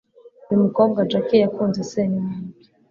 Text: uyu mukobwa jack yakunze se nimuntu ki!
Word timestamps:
uyu 0.47 0.63
mukobwa 0.65 1.07
jack 1.11 1.27
yakunze 1.43 1.81
se 1.91 1.99
nimuntu 2.09 2.47
ki! 2.59 2.67